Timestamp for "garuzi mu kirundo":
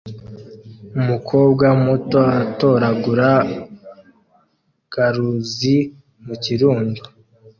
4.93-7.01